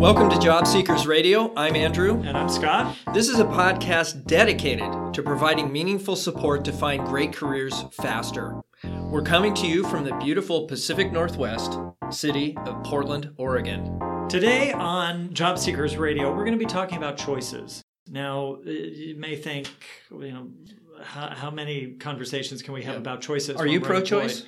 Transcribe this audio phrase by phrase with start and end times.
[0.00, 1.52] Welcome to Job Seekers Radio.
[1.58, 2.22] I'm Andrew.
[2.22, 2.96] And I'm Scott.
[3.12, 8.58] This is a podcast dedicated to providing meaningful support to find great careers faster.
[8.82, 11.78] We're coming to you from the beautiful Pacific Northwest
[12.08, 14.00] city of Portland, Oregon.
[14.30, 17.82] Today on Job Seekers Radio, we're going to be talking about choices.
[18.08, 19.68] Now, you may think,
[20.10, 20.48] you know,
[21.02, 23.56] how, how many conversations can we have about choices?
[23.56, 24.46] Are you pro choice?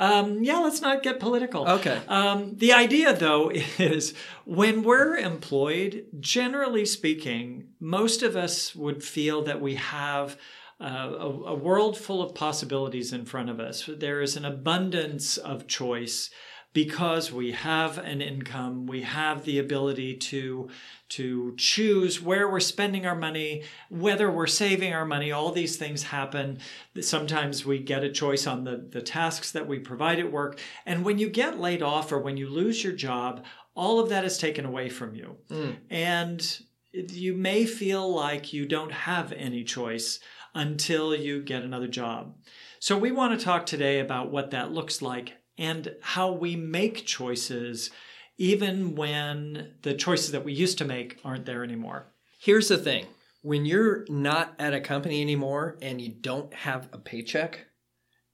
[0.00, 1.68] Um, yeah, let's not get political.
[1.68, 2.00] Okay.
[2.08, 4.14] Um, the idea, though, is
[4.46, 10.38] when we're employed, generally speaking, most of us would feel that we have
[10.80, 10.86] uh,
[11.18, 13.88] a, a world full of possibilities in front of us.
[13.94, 16.30] There is an abundance of choice
[16.72, 20.68] because we have an income, we have the ability to
[21.08, 25.32] to choose where we're spending our money, whether we're saving our money.
[25.32, 26.58] All these things happen.
[27.00, 30.60] Sometimes we get a choice on the, the tasks that we provide at work.
[30.86, 34.24] And when you get laid off or when you lose your job, all of that
[34.24, 35.36] is taken away from you.
[35.50, 35.76] Mm.
[35.90, 36.60] And
[36.92, 40.20] you may feel like you don't have any choice
[40.54, 42.36] until you get another job.
[42.78, 47.06] So, we want to talk today about what that looks like and how we make
[47.06, 47.90] choices
[48.38, 52.06] even when the choices that we used to make aren't there anymore.
[52.40, 53.06] Here's the thing
[53.42, 57.66] when you're not at a company anymore and you don't have a paycheck,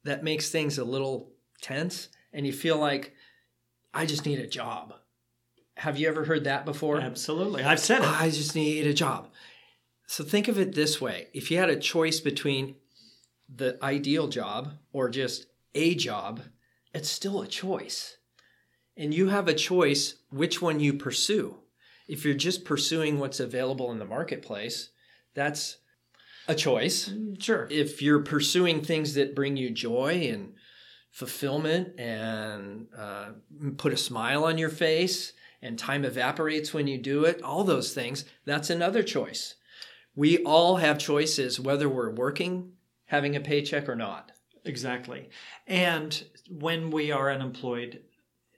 [0.04, 3.14] that makes things a little tense and you feel like,
[3.92, 4.94] I just need a job.
[5.76, 7.00] Have you ever heard that before?
[7.00, 7.64] Absolutely.
[7.64, 8.08] I've said it.
[8.08, 9.30] I just need a job.
[10.06, 12.76] So think of it this way if you had a choice between
[13.52, 16.42] the ideal job or just a job,
[16.96, 18.16] it's still a choice.
[18.96, 21.58] And you have a choice which one you pursue.
[22.08, 24.88] If you're just pursuing what's available in the marketplace,
[25.34, 25.76] that's
[26.48, 27.10] a choice.
[27.10, 27.68] Mm, sure.
[27.70, 30.54] If you're pursuing things that bring you joy and
[31.10, 33.32] fulfillment and uh,
[33.76, 37.92] put a smile on your face and time evaporates when you do it, all those
[37.92, 39.56] things, that's another choice.
[40.14, 42.72] We all have choices whether we're working,
[43.04, 44.32] having a paycheck, or not.
[44.66, 45.28] Exactly.
[45.66, 48.02] And when we are unemployed,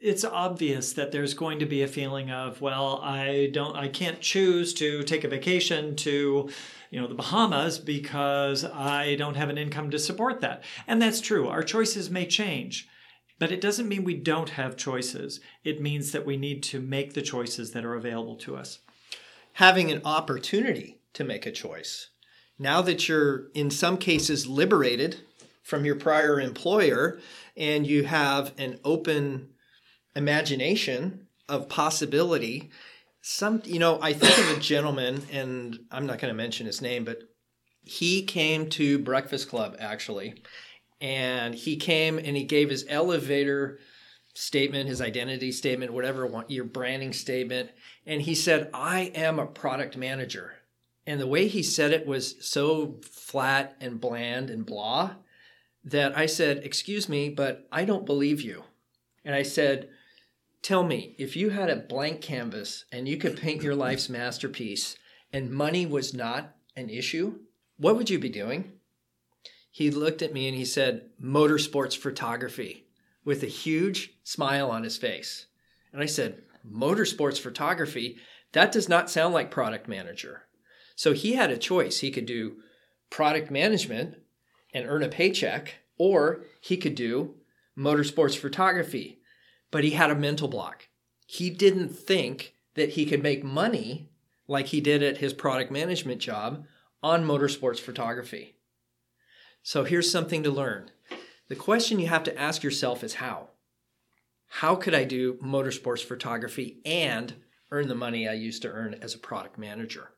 [0.00, 4.20] it's obvious that there's going to be a feeling of, well, I don't I can't
[4.20, 6.48] choose to take a vacation to
[6.90, 10.64] you know the Bahamas because I don't have an income to support that.
[10.86, 11.48] And that's true.
[11.48, 12.88] Our choices may change.
[13.38, 15.40] But it doesn't mean we don't have choices.
[15.62, 18.80] It means that we need to make the choices that are available to us.
[19.54, 22.08] Having an opportunity to make a choice.
[22.58, 25.20] Now that you're in some cases liberated
[25.68, 27.20] from your prior employer
[27.54, 29.50] and you have an open
[30.16, 32.70] imagination of possibility.
[33.20, 36.80] Some you know i think of a gentleman and i'm not going to mention his
[36.80, 37.18] name but
[37.82, 40.42] he came to breakfast club actually.
[41.02, 43.78] And he came and he gave his elevator
[44.32, 47.68] statement his identity statement whatever your branding statement.
[48.06, 50.54] And he said i am a product manager.
[51.06, 55.16] And the way he said it was so flat and bland and blah
[55.84, 58.64] that I said, Excuse me, but I don't believe you.
[59.24, 59.88] And I said,
[60.62, 64.96] Tell me, if you had a blank canvas and you could paint your life's masterpiece
[65.32, 67.38] and money was not an issue,
[67.76, 68.72] what would you be doing?
[69.70, 72.86] He looked at me and he said, Motorsports photography,
[73.24, 75.46] with a huge smile on his face.
[75.92, 78.18] And I said, Motorsports photography?
[78.52, 80.42] That does not sound like product manager.
[80.96, 82.00] So he had a choice.
[82.00, 82.56] He could do
[83.10, 84.16] product management
[84.72, 87.34] and earn a paycheck, or he could do
[87.76, 89.20] motorsports photography.
[89.70, 90.88] But he had a mental block.
[91.26, 94.08] He didn't think that he could make money
[94.46, 96.64] like he did at his product management job
[97.02, 98.56] on motorsports photography.
[99.62, 100.90] So here's something to learn.
[101.48, 103.48] The question you have to ask yourself is how?
[104.48, 107.34] How could I do motorsports photography and
[107.70, 110.10] earn the money I used to earn as a product manager?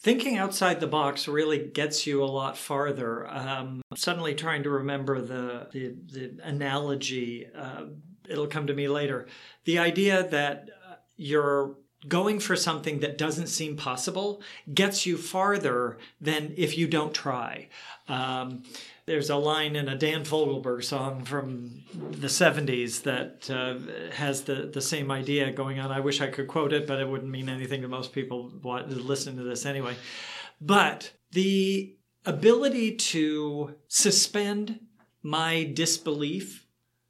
[0.00, 3.26] Thinking outside the box really gets you a lot farther.
[3.28, 7.86] Um, suddenly trying to remember the, the, the analogy, uh,
[8.28, 9.26] it'll come to me later.
[9.64, 11.74] The idea that uh, you're
[12.06, 14.40] going for something that doesn't seem possible
[14.72, 17.68] gets you farther than if you don't try.
[18.06, 18.62] Um,
[19.08, 24.70] there's a line in a Dan Fogelberg song from the 70s that uh, has the,
[24.72, 25.90] the same idea going on.
[25.90, 29.38] I wish I could quote it, but it wouldn't mean anything to most people listening
[29.38, 29.96] to this anyway.
[30.60, 31.96] But the
[32.26, 34.80] ability to suspend
[35.22, 36.66] my disbelief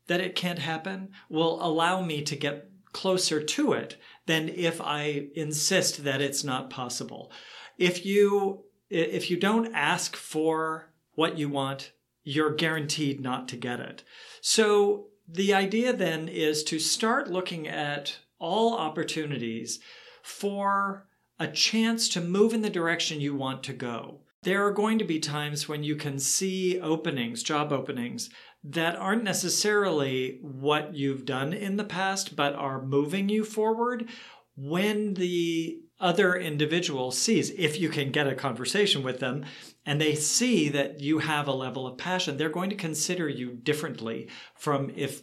[0.06, 3.96] that it can't happen will allow me to get closer to it
[4.26, 7.30] than if I insist that it's not possible.
[7.76, 11.90] If you if you don't ask for what you want,
[12.22, 14.04] you're guaranteed not to get it.
[14.40, 19.80] So the idea then is to start looking at all opportunities
[20.22, 24.20] for a chance to move in the direction you want to go.
[24.44, 28.30] There are going to be times when you can see openings, job openings,
[28.62, 34.08] that aren't necessarily what you've done in the past, but are moving you forward.
[34.54, 39.44] When the other individual sees, if you can get a conversation with them,
[39.84, 43.52] and they see that you have a level of passion, they're going to consider you
[43.52, 45.22] differently from if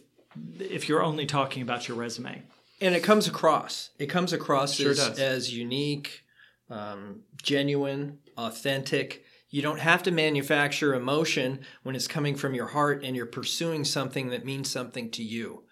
[0.60, 2.42] if you're only talking about your resume.
[2.80, 3.90] And it comes across.
[3.98, 5.18] It comes across Sure as, does.
[5.18, 6.24] as unique,
[6.68, 9.24] um, genuine, authentic.
[9.48, 13.84] You don't have to manufacture emotion when it's coming from your heart and you're pursuing
[13.84, 15.64] something that means something to you.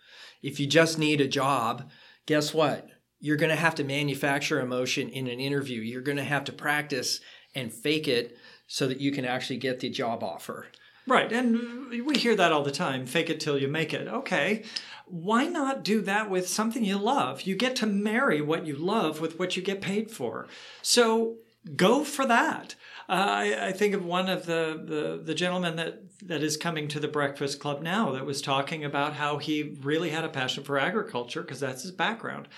[0.42, 1.90] If you just need a job,
[2.24, 2.88] guess what?
[3.24, 5.80] You're going to have to manufacture emotion in an interview.
[5.80, 7.20] You're going to have to practice
[7.54, 8.36] and fake it
[8.66, 10.66] so that you can actually get the job offer.
[11.06, 11.32] Right.
[11.32, 14.08] And we hear that all the time fake it till you make it.
[14.08, 14.64] Okay.
[15.06, 17.40] Why not do that with something you love?
[17.42, 20.46] You get to marry what you love with what you get paid for.
[20.82, 21.36] So
[21.74, 22.74] go for that.
[23.08, 26.88] Uh, I, I think of one of the, the, the gentlemen that, that is coming
[26.88, 30.62] to the Breakfast Club now that was talking about how he really had a passion
[30.62, 32.48] for agriculture because that's his background.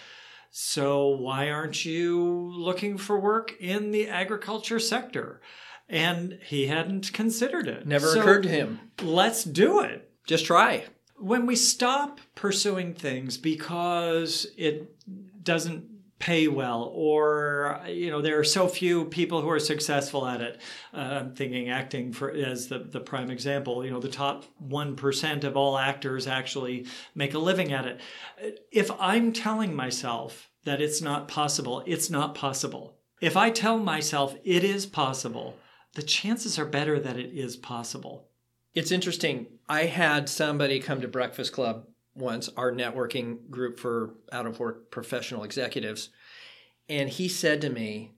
[0.59, 5.43] So why aren't you looking for work in the agriculture sector?
[5.87, 7.87] And he hadn't considered it.
[7.87, 8.81] Never So occurred to him.
[9.03, 10.11] Let's do it.
[10.27, 10.87] Just try.
[11.19, 14.97] When we stop pursuing things because it
[15.45, 15.85] doesn't
[16.19, 20.61] pay well or you know there are so few people who are successful at it.
[20.95, 25.45] Uh, i'm thinking acting for as the, the prime example you know the top 1%
[25.45, 28.01] of all actors actually make a living at it.
[28.73, 32.97] If i'm telling myself that it's not possible it's not possible.
[33.21, 35.57] If i tell myself it is possible
[35.95, 38.29] the chances are better that it is possible.
[38.75, 39.47] It's interesting.
[39.67, 41.87] I had somebody come to Breakfast Club
[42.17, 46.11] once, our networking group for out of work professional executives,
[46.89, 48.13] and he said to me,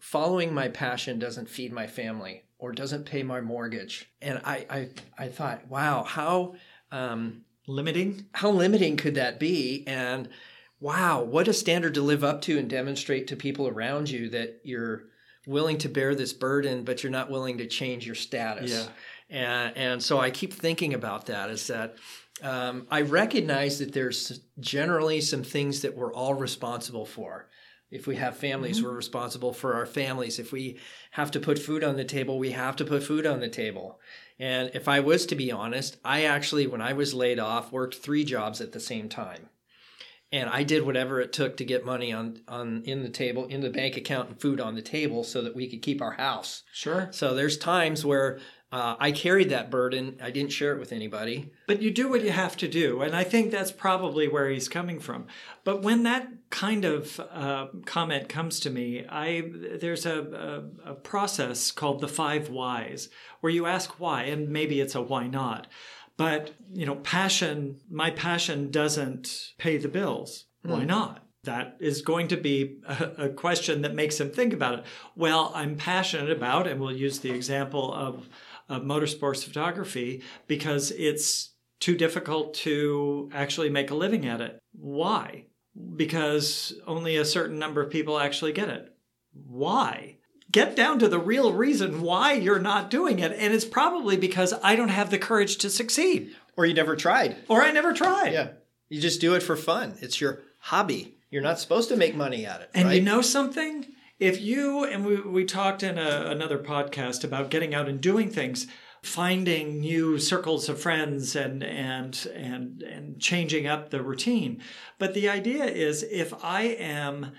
[0.00, 4.10] Following my passion doesn't feed my family or doesn't pay my mortgage.
[4.20, 6.56] And I, I, I thought, wow, how,
[6.90, 9.84] um, limiting how limiting could that be?
[9.86, 10.28] And
[10.80, 14.60] wow, what a standard to live up to and demonstrate to people around you that
[14.64, 15.04] you're
[15.46, 18.72] willing to bear this burden, but you're not willing to change your status.
[18.72, 18.86] Yeah.
[19.30, 21.96] And, and so I keep thinking about that is that
[22.42, 27.48] um, I recognize that there's generally some things that we're all responsible for.
[27.90, 30.38] If we have families, we're responsible for our families.
[30.38, 30.78] If we
[31.10, 34.00] have to put food on the table, we have to put food on the table.
[34.38, 37.96] And if I was to be honest, I actually, when I was laid off, worked
[37.96, 39.50] three jobs at the same time.
[40.32, 43.60] And I did whatever it took to get money on, on in the table, in
[43.60, 46.62] the bank account, and food on the table, so that we could keep our house.
[46.72, 48.38] sure So there's times where
[48.72, 50.18] uh, I carried that burden.
[50.22, 51.52] I didn't share it with anybody.
[51.66, 53.02] But you do what you have to do.
[53.02, 55.26] And I think that's probably where he's coming from.
[55.62, 59.44] But when that kind of uh, comment comes to me, I
[59.80, 63.10] there's a, a, a process called the five whys
[63.40, 65.66] where you ask why, and maybe it's a why not.
[66.16, 70.46] But, you know, passion, my passion doesn't pay the bills.
[70.62, 71.26] Why not?
[71.44, 74.84] That is going to be a question that makes him think about it.
[75.16, 78.28] Well, I'm passionate about, and we'll use the example of,
[78.68, 84.58] of motorsports photography because it's too difficult to actually make a living at it.
[84.72, 85.46] Why?
[85.96, 88.94] Because only a certain number of people actually get it.
[89.32, 90.18] Why?
[90.50, 93.32] Get down to the real reason why you're not doing it.
[93.32, 97.36] And it's probably because I don't have the courage to succeed Or you never tried.
[97.48, 98.32] or I never tried.
[98.32, 98.48] Yeah.
[98.90, 99.96] You just do it for fun.
[100.00, 101.16] It's your hobby.
[101.30, 102.70] You're not supposed to make money at it.
[102.74, 102.94] And right?
[102.96, 103.86] you know something?
[104.22, 108.30] If you, and we, we talked in a, another podcast about getting out and doing
[108.30, 108.68] things,
[109.02, 114.62] finding new circles of friends and, and, and, and changing up the routine.
[115.00, 117.32] But the idea is if I am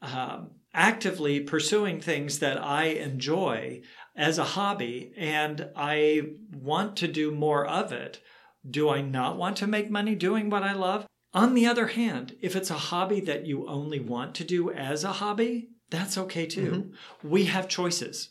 [0.00, 3.82] um, actively pursuing things that I enjoy
[4.16, 6.22] as a hobby and I
[6.54, 8.22] want to do more of it,
[8.66, 11.06] do I not want to make money doing what I love?
[11.34, 15.04] On the other hand, if it's a hobby that you only want to do as
[15.04, 16.92] a hobby, that's okay too.
[17.22, 18.30] We have choices.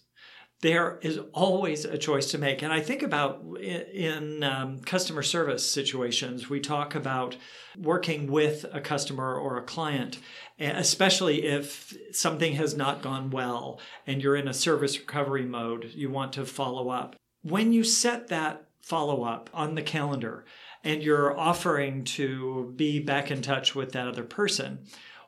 [0.61, 2.61] There is always a choice to make.
[2.61, 7.37] And I think about in um, customer service situations, we talk about
[7.77, 10.19] working with a customer or a client,
[10.59, 16.09] especially if something has not gone well and you're in a service recovery mode, you
[16.09, 17.15] want to follow up.
[17.41, 20.45] When you set that follow up on the calendar
[20.83, 24.79] and you're offering to be back in touch with that other person,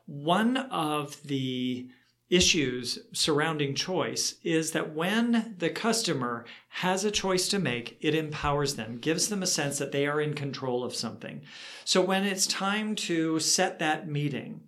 [0.05, 1.88] one of the
[2.31, 8.75] issues surrounding choice is that when the customer has a choice to make, it empowers
[8.75, 11.41] them, gives them a sense that they are in control of something.
[11.85, 14.61] So when it's time to set that meeting,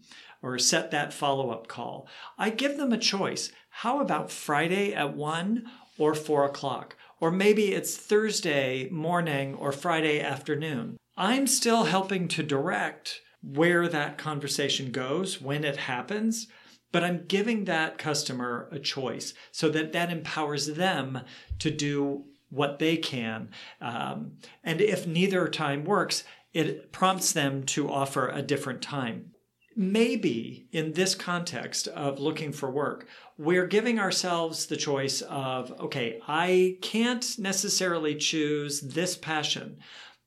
[0.44, 2.06] or set that follow up call.
[2.38, 3.52] I give them a choice.
[3.70, 5.64] How about Friday at 1
[5.98, 6.98] or 4 o'clock?
[7.20, 10.98] Or maybe it's Thursday morning or Friday afternoon.
[11.16, 16.48] I'm still helping to direct where that conversation goes, when it happens,
[16.94, 21.22] but I'm giving that customer a choice so that that empowers them
[21.60, 23.50] to do what they can.
[23.82, 24.34] Um,
[24.64, 26.24] and if neither time works,
[26.54, 29.32] it prompts them to offer a different time.
[29.76, 33.08] Maybe in this context of looking for work,
[33.40, 39.80] we're giving ourselves the choice of okay, I can't necessarily choose this passion,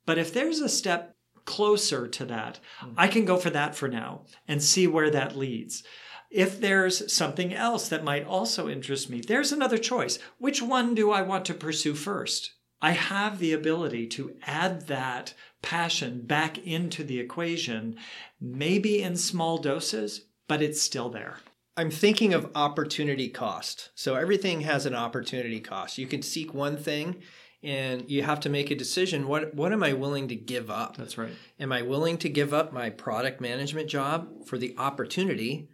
[0.05, 2.95] but if there's a step closer to that, mm-hmm.
[2.97, 5.85] I can go for that for now and see where that leads.
[6.31, 10.19] If there's something else that might also interest me, there's another choice.
[10.39, 12.53] Which one do I want to pursue first?
[12.83, 17.97] I have the ability to add that passion back into the equation,
[18.41, 21.39] maybe in small doses, but it's still there.
[21.77, 23.91] I'm thinking of opportunity cost.
[23.95, 25.99] So everything has an opportunity cost.
[25.99, 27.23] You can seek one thing
[27.63, 30.97] and you have to make a decision what what am I willing to give up?
[30.97, 31.33] That's right.
[31.59, 35.69] Am I willing to give up my product management job for the opportunity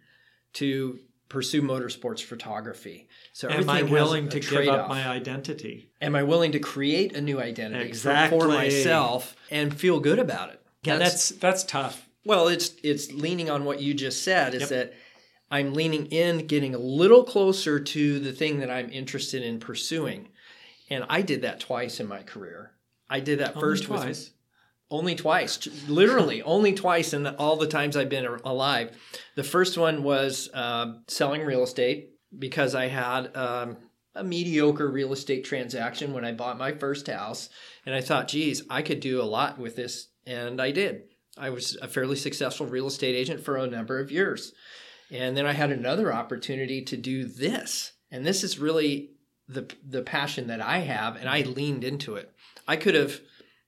[0.53, 3.07] to pursue motorsports photography.
[3.33, 5.89] So am I willing to give up my identity?
[5.99, 8.39] Am I willing to create a new identity exactly.
[8.39, 10.61] for, for myself and feel good about it?
[10.83, 12.07] Yeah, that's that's, that's tough.
[12.25, 14.53] Well, it's it's leaning on what you just said.
[14.53, 14.69] Is yep.
[14.69, 14.93] that
[15.49, 20.29] I'm leaning in, getting a little closer to the thing that I'm interested in pursuing,
[20.89, 22.71] and I did that twice in my career.
[23.09, 24.05] I did that Only first twice.
[24.05, 24.29] With,
[24.89, 28.95] only twice, literally only twice in the, all the times I've been alive.
[29.35, 33.77] The first one was uh, selling real estate because I had um,
[34.15, 37.49] a mediocre real estate transaction when I bought my first house.
[37.85, 40.09] And I thought, geez, I could do a lot with this.
[40.25, 41.03] And I did.
[41.37, 44.53] I was a fairly successful real estate agent for a number of years.
[45.11, 47.93] And then I had another opportunity to do this.
[48.11, 49.11] And this is really
[49.47, 51.15] the, the passion that I have.
[51.15, 52.31] And I leaned into it.
[52.67, 53.19] I could have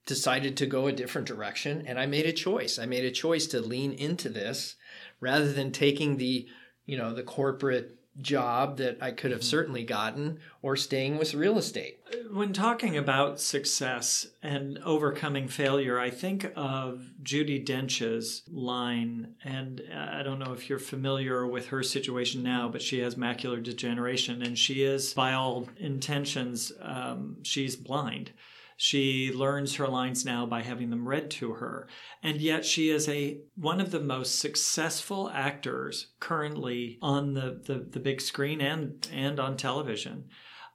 [0.06, 2.78] decided to go a different direction and I made a choice.
[2.78, 4.76] I made a choice to lean into this
[5.20, 6.46] rather than taking the,
[6.86, 9.46] you know, the corporate job that I could have mm-hmm.
[9.46, 11.98] certainly gotten or staying with real estate.
[12.32, 20.22] When talking about success and overcoming failure, I think of Judi Dench's line, and I
[20.22, 24.58] don't know if you're familiar with her situation now, but she has macular degeneration and
[24.58, 28.30] she is, by all intentions, um, she's blind.
[28.76, 31.88] She learns her lines now by having them read to her.
[32.22, 37.86] And yet she is a one of the most successful actors currently on the, the,
[37.90, 40.26] the big screen and, and on television.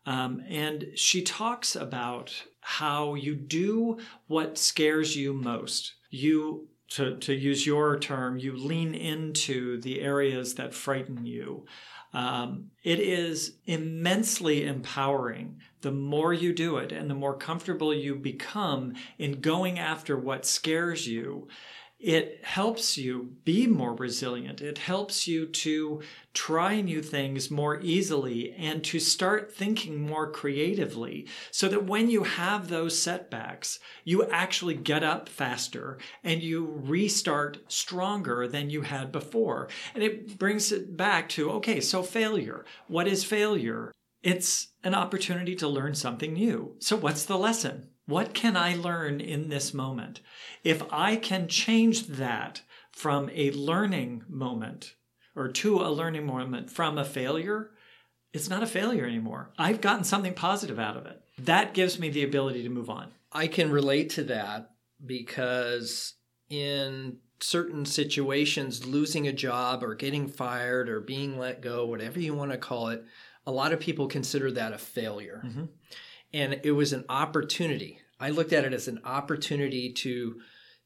[0.06, 5.94] Um, and she talks about how you do what scares you most.
[6.10, 11.66] You to, to use your term, you lean into the areas that frighten you.
[12.14, 15.62] Um, it is immensely empowering.
[15.82, 20.46] The more you do it and the more comfortable you become in going after what
[20.46, 21.48] scares you
[22.02, 24.60] it helps you be more resilient.
[24.60, 26.02] It helps you to
[26.34, 32.24] try new things more easily and to start thinking more creatively so that when you
[32.24, 39.12] have those setbacks, you actually get up faster and you restart stronger than you had
[39.12, 39.70] before.
[39.94, 42.66] And it brings it back to okay, so failure.
[42.88, 43.92] What is failure?
[44.24, 46.76] It's an opportunity to learn something new.
[46.80, 47.91] So, what's the lesson?
[48.06, 50.22] What can I learn in this moment?
[50.64, 54.96] If I can change that from a learning moment
[55.36, 57.72] or to a learning moment from a failure,
[58.34, 59.52] it's not a failure anymore.
[59.58, 61.22] I've gotten something positive out of it.
[61.38, 63.12] That gives me the ability to move on.
[63.32, 64.72] I can relate to that
[65.06, 66.16] because
[66.50, 72.34] in certain situations, losing a job or getting fired or being let go, whatever you
[72.34, 73.04] want to call it,
[73.46, 75.42] a lot of people consider that a failure.
[75.46, 75.64] Mm-hmm.
[76.34, 78.00] And it was an opportunity.
[78.20, 80.40] I looked at it as an opportunity to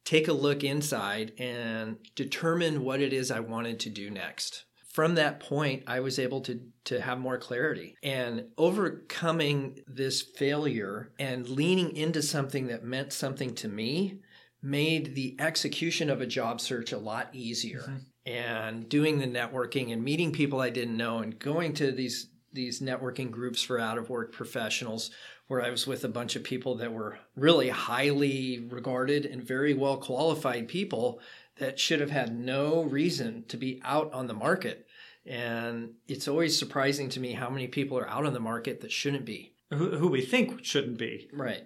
[0.06, 4.66] take a look inside and determine what it is I wanted to do next.
[4.94, 11.12] From that point, I was able to, to have more clarity and overcoming this failure
[11.20, 14.22] and leaning into something that meant something to me
[14.62, 17.82] made the execution of a job search a lot easier.
[17.82, 17.96] Mm-hmm.
[18.28, 22.80] And doing the networking and meeting people I didn't know and going to these these
[22.80, 25.12] networking groups for out of work professionals
[25.48, 29.74] where I was with a bunch of people that were really highly regarded and very
[29.74, 31.20] well qualified people
[31.58, 34.88] that should have had no reason to be out on the market.
[35.26, 38.92] And it's always surprising to me how many people are out on the market that
[38.92, 39.54] shouldn't be.
[39.72, 41.30] Who, who we think shouldn't be.
[41.34, 41.64] Right.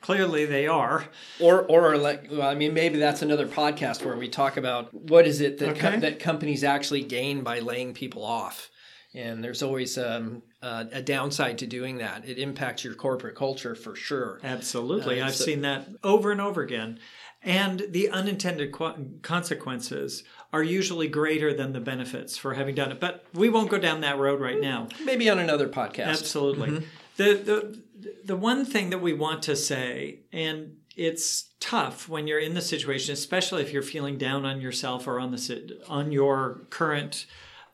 [0.00, 1.06] Clearly, they are.
[1.40, 5.26] Or, or like, well, I mean, maybe that's another podcast where we talk about what
[5.26, 5.80] is it that Okay.
[5.80, 8.70] com- that companies actually gain by laying people off.
[9.14, 12.26] And there's always um, uh, a downside to doing that.
[12.26, 14.40] It impacts your corporate culture for sure.
[14.42, 15.20] Absolutely.
[15.20, 16.98] Uh, I've so- seen that over and over again.
[17.42, 23.00] And the unintended qu- consequences are usually greater than the benefits for having done it.
[23.00, 24.88] But we won't go down that road right now.
[25.04, 26.06] Maybe on another podcast.
[26.06, 26.86] Absolutely.
[27.16, 27.82] The, the
[28.24, 32.62] the one thing that we want to say, and it's tough when you're in the
[32.62, 37.26] situation, especially if you're feeling down on yourself or on the on your current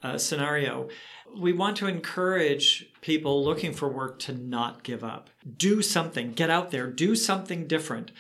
[0.02, 0.88] uh, scenario.
[1.36, 5.30] We want to encourage people looking for work to not give up.
[5.56, 6.32] Do something.
[6.32, 6.88] Get out there.
[6.88, 8.10] Do something different.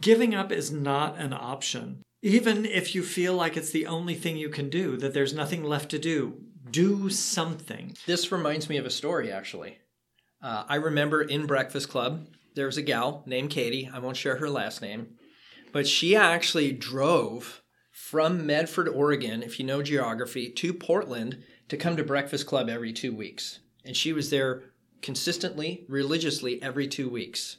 [0.00, 2.02] Giving up is not an option.
[2.22, 5.64] Even if you feel like it's the only thing you can do, that there's nothing
[5.64, 6.34] left to do,
[6.70, 7.96] do something.
[8.06, 9.78] This reminds me of a story, actually.
[10.42, 13.88] Uh, I remember in Breakfast Club, there was a gal named Katie.
[13.92, 15.14] I won't share her last name,
[15.72, 17.62] but she actually drove
[17.98, 22.92] from Medford, Oregon, if you know geography, to Portland to come to Breakfast Club every
[22.92, 23.58] two weeks.
[23.84, 24.62] And she was there
[25.02, 27.56] consistently, religiously, every two weeks.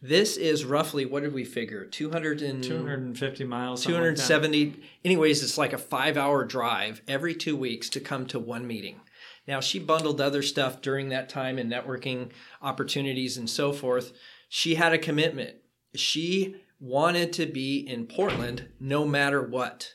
[0.00, 1.84] This is roughly, what did we figure?
[1.84, 3.82] 200 and, 250 miles.
[3.82, 8.26] something like 270 anyways it's like a five hour drive every two weeks to come
[8.26, 9.00] to one meeting
[9.46, 12.30] now she bundled other stuff during that time and networking
[12.62, 14.12] opportunities and so forth
[14.48, 15.56] she had a commitment
[15.94, 19.94] she wanted to be in portland no matter what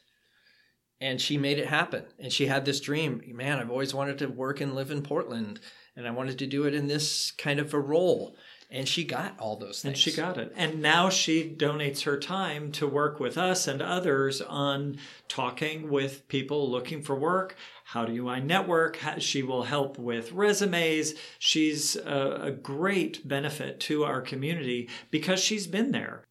[1.01, 4.27] and she made it happen and she had this dream man i've always wanted to
[4.27, 5.59] work and live in portland
[5.95, 8.35] and i wanted to do it in this kind of a role
[8.71, 10.53] and she got all those things And she got it.
[10.55, 16.27] And now she donates her time to work with us and others on talking with
[16.27, 17.55] people looking for work.
[17.85, 18.99] How do you I network?
[19.17, 21.15] She will help with resumes.
[21.39, 26.23] She's a, a great benefit to our community because she's been there.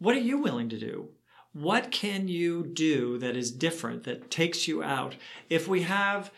[0.00, 1.10] What are you willing to do?
[1.52, 5.14] What can you do that is different, that takes you out?
[5.48, 6.32] If we have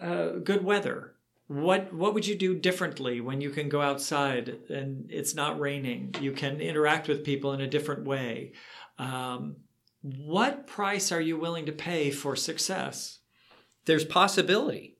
[0.00, 1.14] uh, good weather,
[1.46, 6.14] what what would you do differently when you can go outside and it's not raining?
[6.20, 8.52] You can interact with people in a different way.
[8.98, 9.56] Um,
[10.02, 13.20] what price are you willing to pay for success?
[13.86, 14.96] there's possibility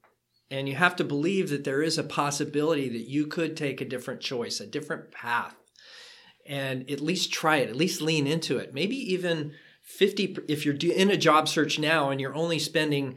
[0.50, 3.84] and you have to believe that there is a possibility that you could take a
[3.84, 5.54] different choice a different path
[6.46, 8.74] and at least try it at least lean into it.
[8.74, 13.16] Maybe even 50 if you're in a job search now and you're only spending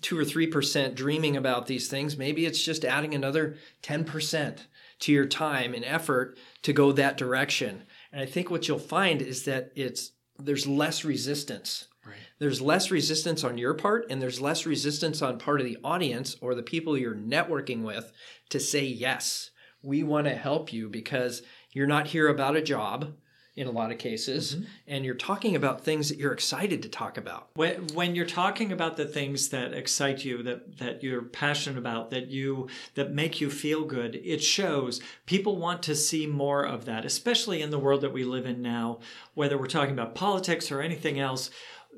[0.00, 4.58] 2 or 3% dreaming about these things maybe it's just adding another 10%
[5.00, 7.82] to your time and effort to go that direction.
[8.12, 11.88] And i think what you'll find is that it's there's less resistance.
[12.06, 12.16] Right.
[12.38, 16.36] there's less resistance on your part and there's less resistance on part of the audience
[16.42, 18.12] or the people you're networking with
[18.50, 19.50] to say yes.
[19.82, 21.42] We want to help you because
[21.74, 23.12] you're not here about a job
[23.56, 24.64] in a lot of cases mm-hmm.
[24.88, 28.72] and you're talking about things that you're excited to talk about When, when you're talking
[28.72, 33.40] about the things that excite you, that, that you're passionate about, that you that make
[33.40, 35.00] you feel good, it shows.
[35.26, 38.60] People want to see more of that, especially in the world that we live in
[38.60, 38.98] now,
[39.34, 41.50] whether we're talking about politics or anything else.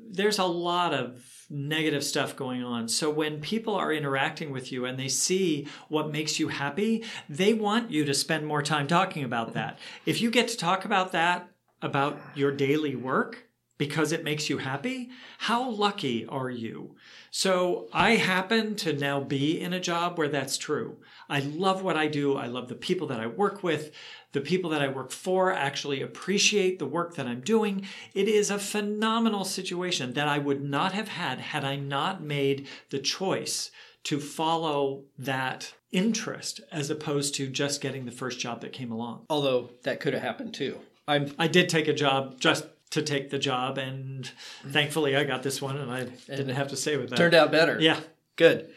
[0.09, 2.87] There's a lot of negative stuff going on.
[2.89, 7.53] So when people are interacting with you and they see what makes you happy, they
[7.53, 9.79] want you to spend more time talking about that.
[10.05, 11.49] If you get to talk about that,
[11.81, 16.95] about your daily work, because it makes you happy, how lucky are you?
[17.29, 20.97] So I happen to now be in a job where that's true.
[21.29, 22.37] I love what I do.
[22.37, 23.93] I love the people that I work with.
[24.31, 27.85] The people that I work for actually appreciate the work that I'm doing.
[28.13, 32.67] It is a phenomenal situation that I would not have had had I not made
[32.89, 33.71] the choice
[34.03, 39.25] to follow that interest as opposed to just getting the first job that came along.
[39.29, 43.29] although that could have happened too i'm I did take a job just to take
[43.29, 44.29] the job, and
[44.65, 47.17] thankfully I got this one, and I didn't have to say with that.
[47.17, 47.99] turned out better Yeah,
[48.37, 48.69] Good.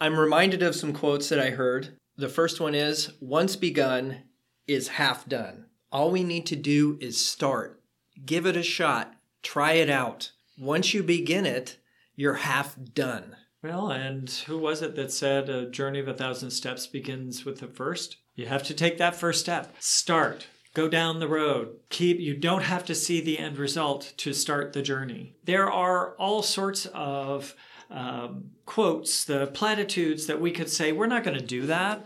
[0.00, 1.96] I'm reminded of some quotes that I heard.
[2.16, 4.24] The first one is Once begun
[4.66, 5.66] is half done.
[5.90, 7.82] All we need to do is start.
[8.24, 9.14] Give it a shot.
[9.42, 10.32] Try it out.
[10.58, 11.78] Once you begin it,
[12.14, 13.36] you're half done.
[13.62, 17.60] Well, and who was it that said a journey of a thousand steps begins with
[17.60, 18.16] the first?
[18.34, 19.74] You have to take that first step.
[19.78, 20.46] Start.
[20.74, 21.76] Go down the road.
[21.88, 25.36] Keep you don't have to see the end result to start the journey.
[25.44, 27.54] There are all sorts of
[27.90, 32.04] um, quotes, the platitudes that we could say, we're not going to do that.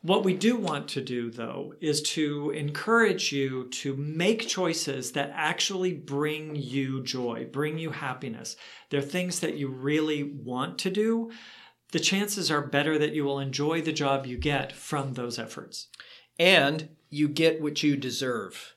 [0.00, 5.32] What we do want to do, though, is to encourage you to make choices that
[5.34, 8.56] actually bring you joy, bring you happiness.
[8.90, 11.32] They're things that you really want to do.
[11.90, 15.88] The chances are better that you will enjoy the job you get from those efforts.
[16.38, 18.76] And you get what you deserve.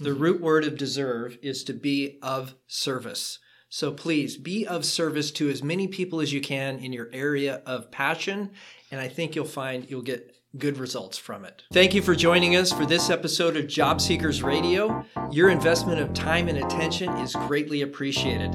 [0.00, 3.38] The root word of deserve is to be of service.
[3.74, 7.62] So please be of service to as many people as you can in your area
[7.64, 8.50] of passion,
[8.90, 11.62] and I think you'll find you'll get good results from it.
[11.72, 15.06] Thank you for joining us for this episode of Job Seekers Radio.
[15.30, 18.52] Your investment of time and attention is greatly appreciated.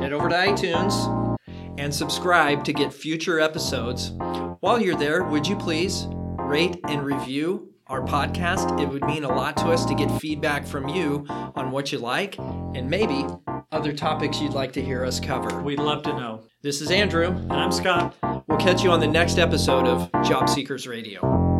[0.00, 1.38] Head over to iTunes
[1.78, 4.14] and subscribe to get future episodes.
[4.58, 8.80] While you're there, would you please rate and review our podcast?
[8.82, 11.98] It would mean a lot to us to get feedback from you on what you
[11.98, 13.24] like and maybe
[13.72, 15.62] other topics you'd like to hear us cover.
[15.62, 16.44] We'd love to know.
[16.62, 17.28] This is Andrew.
[17.28, 18.14] And I'm Scott.
[18.46, 21.55] We'll catch you on the next episode of Job Seekers Radio.